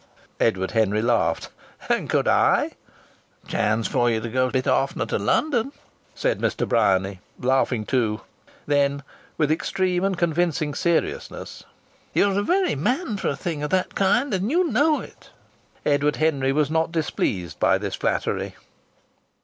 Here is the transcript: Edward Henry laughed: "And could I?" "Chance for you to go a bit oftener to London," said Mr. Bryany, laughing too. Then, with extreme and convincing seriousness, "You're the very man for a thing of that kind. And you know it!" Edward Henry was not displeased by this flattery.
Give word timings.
Edward 0.39 0.71
Henry 0.71 1.03
laughed: 1.03 1.49
"And 1.87 2.09
could 2.09 2.27
I?" 2.27 2.71
"Chance 3.47 3.85
for 3.87 4.09
you 4.09 4.19
to 4.21 4.29
go 4.29 4.47
a 4.47 4.51
bit 4.51 4.65
oftener 4.65 5.05
to 5.05 5.19
London," 5.19 5.73
said 6.15 6.39
Mr. 6.39 6.67
Bryany, 6.67 7.19
laughing 7.39 7.85
too. 7.85 8.21
Then, 8.65 9.03
with 9.37 9.51
extreme 9.51 10.03
and 10.03 10.17
convincing 10.17 10.73
seriousness, 10.73 11.65
"You're 12.15 12.33
the 12.33 12.41
very 12.41 12.73
man 12.73 13.17
for 13.17 13.27
a 13.27 13.35
thing 13.35 13.61
of 13.61 13.69
that 13.69 13.93
kind. 13.93 14.33
And 14.33 14.49
you 14.49 14.71
know 14.71 15.01
it!" 15.01 15.29
Edward 15.85 16.15
Henry 16.15 16.51
was 16.51 16.71
not 16.71 16.91
displeased 16.91 17.59
by 17.59 17.77
this 17.77 17.93
flattery. 17.93 18.55